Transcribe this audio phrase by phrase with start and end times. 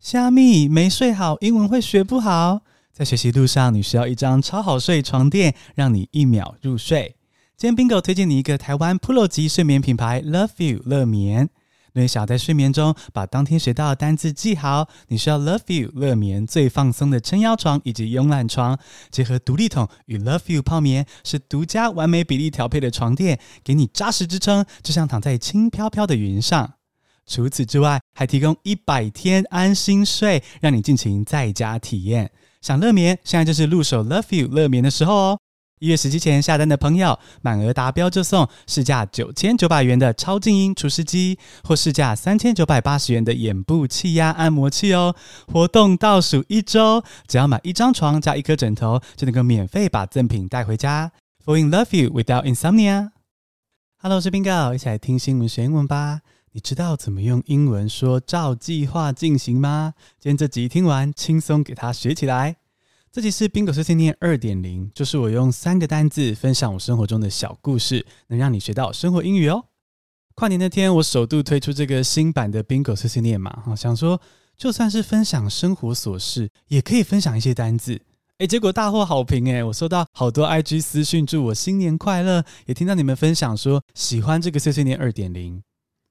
[0.00, 2.62] 虾米没睡好，英文会学不好。
[2.90, 7.16] 在学习路上，你需要一张超好睡床垫，让你一秒入睡。
[7.54, 11.50] 今天 Bingo 推荐你一个台湾 Pro 级睡眠品牌 Love You 乐眠。
[11.92, 18.78] 如果想要在睡眠中把当天学到的单字记好，你需要 Love You 乐眠最放松的撑腰床以及慵懒床，
[19.10, 26.76] 结合独立筒与 Love You 泡棉，是独家完美比例调配的床垫，给你扎实支撑，就像躺在轻飘飘的云上。
[27.30, 32.28] 除此之外，还提供一百天安心睡，让你尽情在家体验。
[32.60, 35.38] 想乐眠，现在就是入手 Love You 乐眠的时候哦！
[35.78, 45.14] 一月十七前下单的朋友，满额达标就送市价九千九百元的超静音除湿机，或市价三千九百八十元的眼部气压按摩器哦。
[45.46, 51.12] 活动倒数一周，只要买一张床加一颗枕头，就能够免费把赠品带回家。
[51.46, 53.12] Fall in love you without insomnia。
[53.98, 56.22] Hello，我是 Bingo，一起来听新闻学英文吧。
[56.52, 59.94] 你知道怎么用英文说照计划进行吗？
[60.18, 62.56] 今天这集听完，轻松给它学起来。
[63.12, 69.66] 这集是 Bingo 碎碎念二点零，就是我用三个单字分享我生活中的小故事，能让你学到生活英语哦。
[70.34, 74.20] 跨年那天，我首度推出这个新版的 Bingo 碎碎念嘛，哈想说
[74.56, 78.00] 就算是分享生活琐事，也可以分享一些单字。
[78.38, 85.62] 诶，结果大获好评诶，我收到好多 IG 私讯祝我新年快乐，也听到你们分享说喜欢这个碎碎念二点零。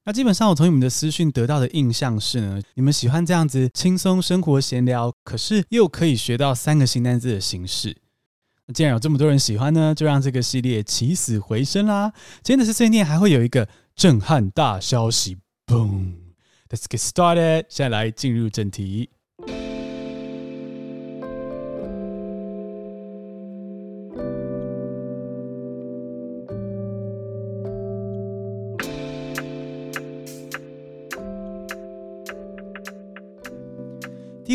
[0.09, 7.95] 那基本上，我从你们的私讯得到的印象是呢，你们喜欢这样子轻松生活闲聊，可是又可以学到三个新单字的形式。
[8.73, 12.11] 既然有这么多人喜欢呢，就让这个系列起死回生啦！
[12.41, 15.37] 今天的碎碎念还会有一个震撼大消息
[15.67, 19.11] ，Boom！Let's get started，现在来进入正题。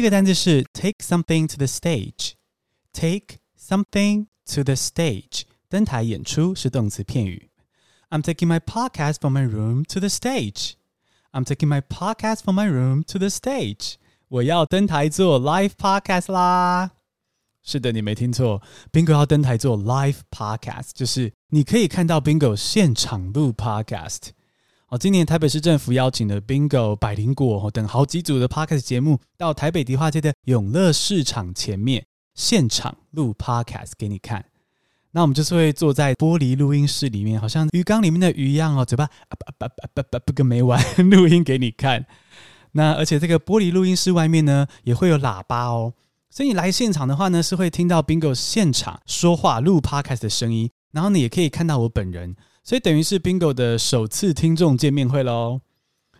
[0.03, 7.49] 个单词是 take something to the stage，take something to the stage，登台演出是动词片语。
[8.09, 10.73] I'm taking my podcast from my room to the stage.
[11.31, 13.95] I'm taking my podcast from my room to the stage.
[14.29, 16.91] 我要登台做 live podcast 啦！
[17.61, 24.29] 是的，你没听错，Bingo 要登台做 live podcast，就是你可以看到 Bingo 现场录 podcast。
[24.98, 34.44] 今年台北市政府邀请了 Bingo、百灵果等好几组的 Podcast 节目到台北迪化街的永乐市场前面现场录 Podcast 给你看。
[35.10, 40.80] 那我们就是会坐在玻璃录音室里面，好像鱼缸里面的鱼一样哦，嘴巴啊不不不不不个没完
[41.10, 42.06] 录音给你看。
[42.72, 45.94] 那而且这个玻璃录音室外面呢也会有喇叭哦，
[46.30, 52.36] 所以你来现场的话呢是会听到 Bingo 现场说话录 Podcast 的声音，然后你也可以看到我本人。
[52.66, 55.60] 所以等于是 Bingo 的首次听众见面会喽，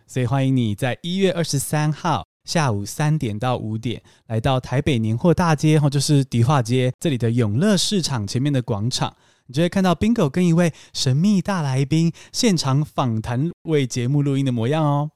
[0.05, 9.15] 所以欢迎你在一月二十三号下午三点到五点来到台北年货大街，或就是迪化街这里的永乐市场前面的广场，
[9.47, 15.09] 你就会看到 Bingo 跟一位神秘大来宾现场访谈为节目录音的模样哦。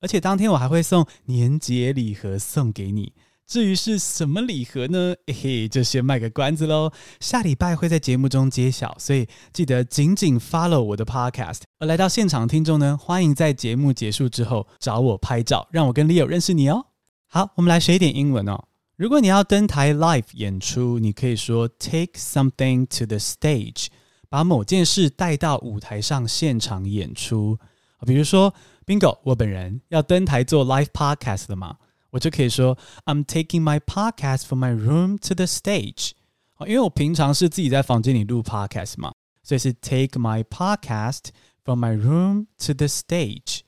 [0.00, 3.12] 而且当天我还会送年节礼盒送给你。
[3.50, 5.12] 至于是什么礼盒呢？
[5.26, 6.92] 嘿嘿，就先卖个关子喽。
[7.18, 11.62] 下礼拜会在节目中揭晓，所以记得紧紧 follow 我的 podcast。
[11.80, 16.86] 而来到现场的听众呢，欢迎在节目结束之后找我拍照，让我跟 Leo 认识你哦。
[17.26, 18.66] 好，我们来学一点英文哦。
[18.96, 23.88] 如果你要登台 live 演出，你可以说 take something to the stage，
[24.28, 27.58] 把某件事带到舞台上现场演出。
[28.06, 28.54] 比如说
[28.86, 31.78] Bingo，我本人要登台做 live podcast 了嘛。
[32.11, 36.11] 我就可以说，I'm taking my podcast from my room to the stage。
[36.61, 39.11] 因为我平常是自己在房间里录 podcast 嘛，
[39.43, 41.25] 所以是 take my podcast
[41.63, 43.59] from my room to the stage。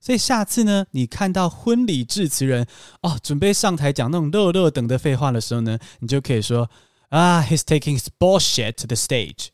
[0.00, 2.66] 所以下次呢，你看到婚礼致辞人
[3.02, 6.68] 哦，准备上台讲那种落落长的废话的时候呢，你就可以说
[7.10, 9.48] 啊，he's taking his bullshit to the stage。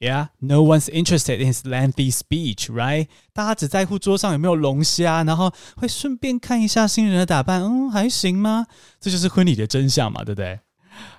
[0.00, 3.08] Yeah, no one's interested in his lengthy speech, right?
[3.32, 8.66] 大家只在乎桌上有没有龙虾，然后会顺便看一下新人的打扮，嗯，还行吗？
[9.00, 10.60] 这就是婚礼的真相嘛，对不对？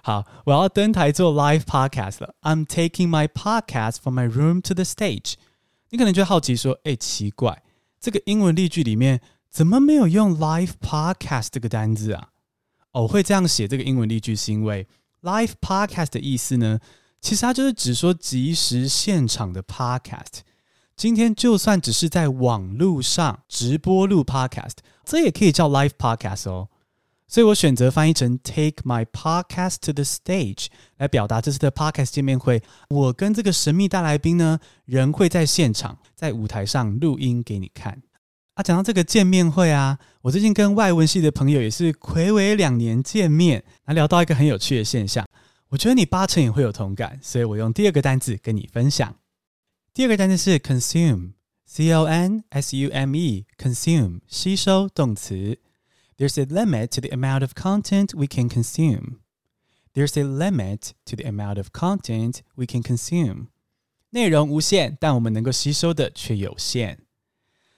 [0.03, 2.35] 好，我要登台做 live podcast 了。
[2.41, 5.33] I'm taking my podcast from my room to the stage。
[5.89, 7.63] 你可能就好奇说，哎，奇怪，
[7.99, 12.29] 这个英文例句里面怎么没有用 live podcast 这个单字啊？
[12.91, 14.87] 哦，我会这样写这个英文例句，是因为
[15.23, 16.79] live podcast 的意思呢？
[17.22, 20.40] 其实它就是指说即时现场的 podcast。
[20.96, 24.72] 今天就算只是在网络上直播录 podcast，
[25.04, 26.68] 这也可以叫 live podcast 哦。
[27.28, 30.66] 所以我选择翻译成 take my podcast to the stage
[30.98, 32.62] 来表达这次的 podcast 见面会。
[32.90, 38.02] 我跟这个神秘大来宾呢，人会在现场，在舞台上录音给你看。
[38.54, 45.26] 啊，讲到这个见面会啊，我最近跟外文系的朋友也是睽违两年见面，还聊到一个很有趣的现象，
[45.72, 49.16] 我觉得你八成也会有同感，所以我用第二个单字跟你分享。
[49.94, 55.58] 第二个单词是 consume，c o n s u m e，consume 吸收动词。
[56.18, 59.20] There's a limit to the amount of content we can consume.
[59.94, 63.46] There's a limit to the amount of content we can consume.
[64.10, 66.98] 内容无限，但我们能够吸收的却有限。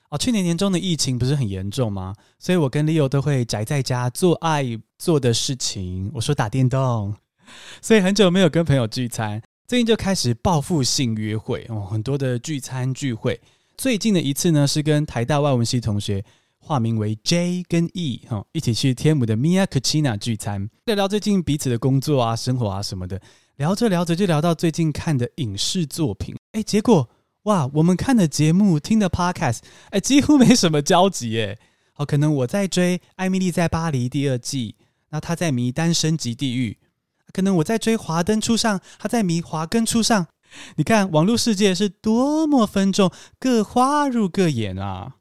[0.08, 2.16] 哦，去年年中的疫情不是很严重吗？
[2.40, 4.64] 所以我跟 Leo 都会宅在家做爱
[4.98, 6.10] 做的事情。
[6.14, 7.14] 我说打电动，
[7.82, 13.40] 所以很久没有跟朋友聚餐，最近就开始报复性约会哦，很多的聚餐聚会。
[13.76, 16.24] 最近的一次呢，是跟台大外文系同学，
[16.58, 23.20] 化名为 J 跟 E 哈，一起去天母的 Mia Cucina 聚餐，聊聊最近彼此的工作啊、生活啊什么的。
[23.56, 27.08] 聊着聊着就聊到最近看的影视作品，哎，结果。
[27.44, 29.58] 哇，我们看的节目、听的 podcast，
[29.90, 31.58] 哎，几乎没什么交集耶。
[31.92, 34.74] 好，可能我在追《艾蜜莉在巴黎》第二季，
[35.10, 36.70] 那他在迷《单身即地狱》；
[37.34, 40.22] 可能我在追《华灯初上》，他在迷《华根初上》。
[40.76, 43.10] 你看，网络世界是多么分众，
[43.40, 45.16] 各花入各眼啊！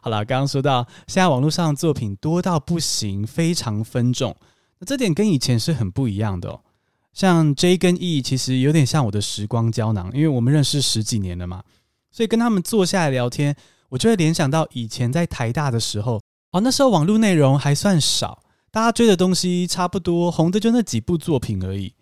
[0.00, 4.36] 好了，刚刚说到，现在网络上的作品多到不行，非常分众，
[4.80, 6.60] 那这点跟以前是很不一样的哦。
[7.12, 11.62] 像 J 跟 E 其实有点像我的时光胶囊，因为我们认识十几年了嘛，
[12.10, 13.54] 所以跟他们坐下来聊天，
[13.90, 18.42] 我就会联想到以前在台大的时候，哦，那时候网络内容还算少，
[18.74, 21.94] 大家追的东西差不多，红的就那几部作品而已。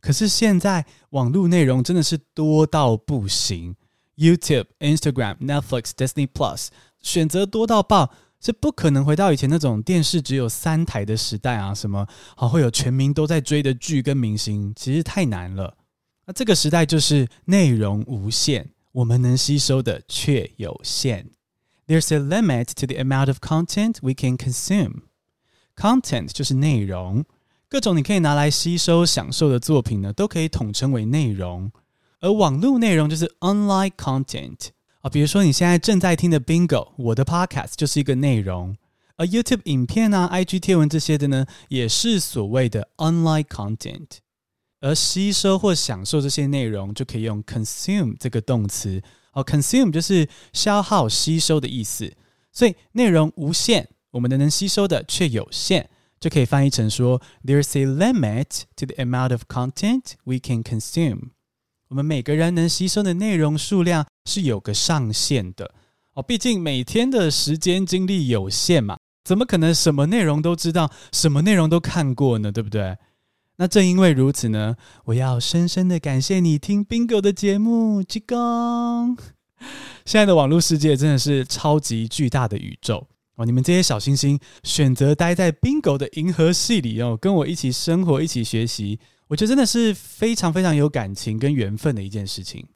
[0.00, 3.76] 可是现在网络内容真的是多到不行
[4.16, 6.66] ，YouTube、Instagram、Netflix、Disney Plus，
[7.00, 8.12] 选择多到爆。
[8.38, 11.72] 是不可能回到以前那种电视只有三台的时代啊！
[11.72, 12.06] 什么
[12.36, 15.76] 好会有全民都在追的剧跟明星，其实太难了。
[16.26, 21.30] 那这个时代就是内容无限，我们能吸收的却有限。
[21.86, 25.02] There's a limit to the amount of content we can consume.
[25.76, 27.24] Content 就是内容，
[27.68, 31.70] 各种你可以拿来吸收享受的作品呢，都可以统称为内容。
[32.20, 34.68] 而网络内容就是 online content。
[35.02, 38.76] 啊，比如说你现在正在听的 Bingo，我的 Podcast 就是一个内容，
[39.16, 44.06] 而 YouTube 影片啊、IG 贴文这些的呢，也是所谓的 online content。
[44.80, 49.02] 而吸收或享受这些内容，就可以用 consume 这个动词。
[49.32, 52.14] 哦，consume 就是消耗、吸收的意思。
[52.52, 61.32] 所以内容无限，我们的能吸收的却有限，就可以翻译成说：There's a limit to the amount of content we can consume。
[61.88, 65.74] 我们每个人能吸收的内容数量是有个上限的
[66.14, 72.50] 哦，毕竟每天的时间精力有限嘛，怎么可能什么内容都知道，什么内容都看过呢？
[72.50, 72.96] 对不对？
[73.58, 79.18] 那正因为如此呢，我要深深的感谢你听 Bingo 的节目，鞠躬。
[80.06, 83.06] 现在的网络世界真的是超级巨大的宇宙
[83.36, 88.98] 哦，你们这些小星星选择待在 Bingo 的银河系里哦，跟我一起生活，一起学习。
[89.28, 92.66] 我觉得真的是非常非常有感情跟缘分的一件事情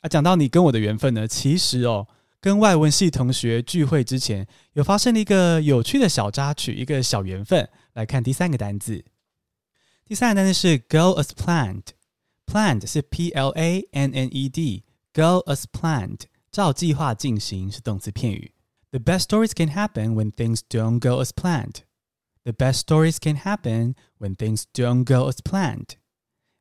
[0.00, 0.08] 啊！
[0.08, 2.08] 讲到你跟我的缘分呢，其实哦，
[2.40, 7.68] 跟外文系同学聚会之前，有发生了一个有趣的小插曲，一个小缘分。
[7.92, 9.04] 来看第三个单字，
[10.06, 16.20] 第三个单字是 go as planned，planned 是 p l a n n e d，go as planned
[16.50, 18.52] 照计划进行是动词片语。
[18.92, 21.76] The best stories can happen when things don't go as planned.
[22.44, 25.96] The best stories can happen when things don't go as planned.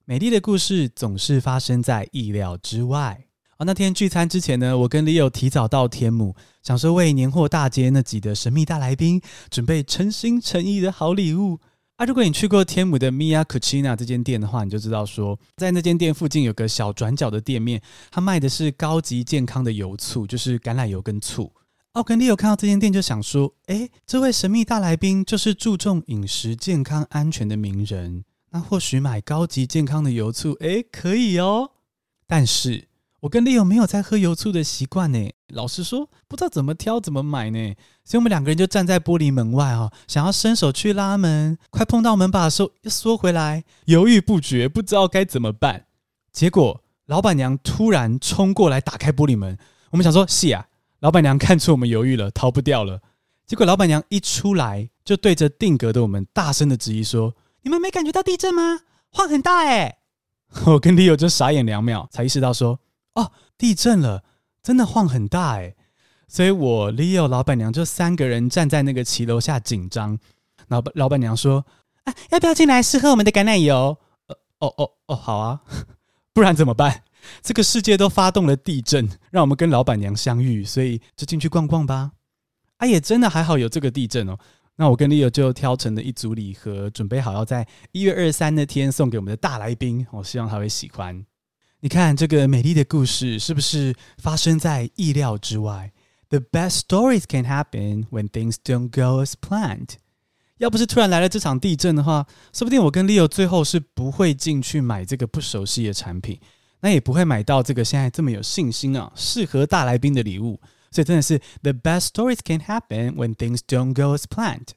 [0.05, 3.25] 美丽的故事总是发生在意料之外。
[3.57, 6.33] 哦，那天聚餐之前呢，我跟 Leo 提早到天母，
[6.63, 11.59] 想说为年货大街那集的神秘大来宾准备诚心诚意的好礼物。
[11.97, 21.51] 啊，如果你去过天母的 Mia Cucina 这间店的话，你就知道说，在那间店附近有个小转角的店面，它卖的是高级健康的油醋，就是橄榄油跟醋。
[21.93, 31.71] 奥根利有看到这间店，就想说：“诶，这位神秘大来宾就是注重饮食健康安全的名人，那或许买高级健康的油醋，诶，可以哦。”
[32.25, 32.87] 但是，
[33.19, 35.29] 我跟利友没有在喝油醋的习惯呢。
[35.49, 37.75] 老实说，不知道怎么挑、怎么买呢。
[38.05, 45.87] 所以我们两个人就站在玻璃门外啊，想要伸手去拉门，快碰到门把的时候又缩回来，犹豫不决，不知道该怎么办。
[46.31, 49.57] 结果，老板娘突然冲过来打开玻璃门，
[49.89, 50.67] 我们想说：“是啊。”
[51.01, 53.01] 老板娘看出我们犹豫了，逃不掉了。
[53.45, 58.81] 结果老板娘一出来，就对着定格的我们大声的质疑说：“你们没感觉到地震吗？
[59.09, 59.97] 晃很大哎！”
[60.67, 62.79] 我跟 Leo 就傻眼两秒，才意识到说
[63.15, 64.23] ：“哦，地震了，
[64.61, 65.75] 真的晃很大哎！”
[66.29, 70.17] 所以我 Leo 老板娘就三个人站在那个骑楼下紧张。
[70.67, 71.65] 老板老板娘说
[72.05, 75.61] ：“啊，要不要进来试喝我们的橄榄油？”呃，哦哦哦，好啊，
[76.31, 77.03] 不然怎么办？
[77.41, 82.11] 这个世界都发动了地震，让我们跟老板娘相遇，所以就进去逛逛吧。
[82.77, 84.37] 啊，也真的还好有这个地震哦。
[84.77, 90.07] 那我跟 Leo 就挑成了一组礼盒，准备好要在一月二十三那天送给我们的大来宾。
[90.11, 91.23] 我希望他会喜欢。
[91.81, 95.91] 你看这个美丽的故事是不是发生在意料之外
[96.29, 99.89] ？The best stories can happen when things don't go as planned。
[100.57, 106.39] 要不是突然来了这场地震的话，说不定我跟 Leo 最后是不会进去买这个不熟悉的产品，
[106.81, 110.59] 那也不会买到这个现在这么有信心啊，适合大来宾的礼物。
[110.91, 114.69] 所以真的是 The best stories can happen when things don't go as planned.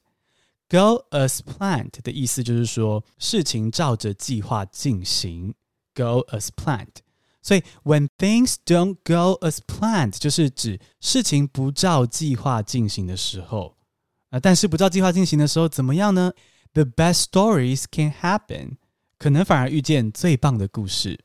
[0.68, 5.54] Go as planned 的意思就是说事情照着计划进行。
[5.94, 7.02] Go as planned.
[7.42, 13.76] 所以 when things don't go as planned 就是指事情不照计划进行的时候。
[14.30, 16.32] 啊，但是不照计划进行的时候怎么样呢
[16.72, 18.76] ？The best stories can happen.
[19.18, 21.23] 可能反而遇见最棒的故事。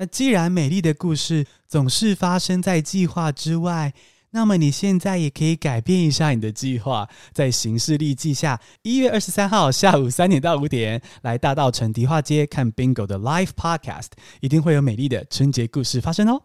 [0.00, 3.92] 那既然美丽的故事总是发生在计划之外，
[4.30, 16.42] 那么你现在也可以改变一下你的计划，在行事历记下一月二十三号下午三点到五点来大稻城迪化街看 Bingo 的 Live Podcast，一定会有美丽的春节故事发生哦。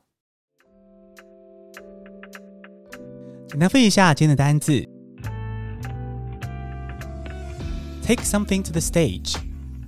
[3.50, 4.84] 简单复一下今天的单字
[8.02, 9.36] ：Take something to the stage.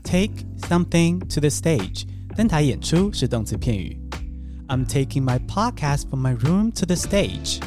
[0.04, 2.06] Take something to the stage.
[2.37, 3.99] 登台演出是动词片语。
[4.69, 7.59] I'm taking my podcast from my room to the stage。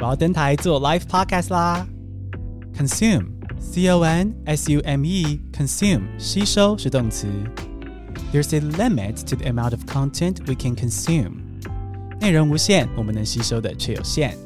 [0.00, 1.86] 我要登台做 live podcast 啦。
[2.74, 3.26] Consume,
[3.60, 7.28] C-O-N-S-U-M-E, consume 吸收是动词。
[8.32, 11.32] There's a limit to the amount of content we can consume。
[12.20, 14.36] 内容无限，我们能吸收的却有限。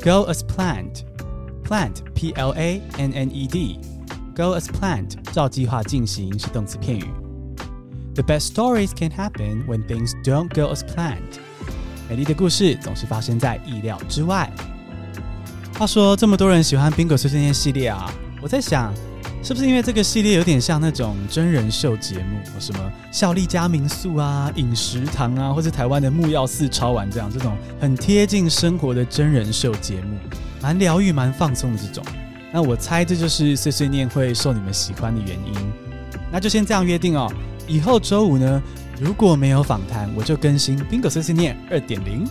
[0.00, 1.02] Go as planned,
[1.64, 7.04] planned, P-L-A-N-N-E-D。Go as planned，照计划进行是动词片语。
[8.15, 11.39] The best stories can happen when things don't go as planned。
[12.07, 14.51] 美丽的故事总是发生在意料之外。
[15.79, 18.93] 话说，这么多人喜欢 Bingo 碎碎念系列啊，我在想，
[19.41, 30.19] 是不是因为这个系列有点像那种真人秀节目，什么孝利家民宿啊、饮食堂啊，或是台湾的木曜四超玩这样，这种很贴近生活的真人秀节目，
[30.61, 32.05] 蛮疗愈、蛮放松的这种。
[32.51, 35.73] 那我猜这就是碎碎念会受你们喜欢的原因。
[36.31, 37.27] 那就先这样约定哦。
[37.67, 38.61] 以后周五呢，
[38.99, 42.27] 如果没有访谈，我就更新 Bingo 碎碎念二点零。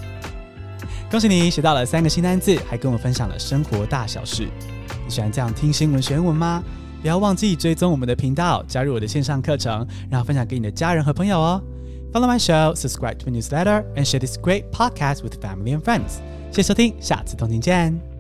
[1.10, 4.48] 恭喜你学到了三个新单字，还跟我分享了生活大小事。
[5.04, 6.62] 你喜欢这样听新闻学英文吗？
[7.02, 11.62] 不要忘记追踪我们的频道，加入我的线上课程，然后分享给你的家人和朋友哦。
[12.12, 16.20] Follow my show, subscribe to my newsletter, and share this great podcast with family and friends。
[16.50, 18.11] 谢谢收听，下次同听见。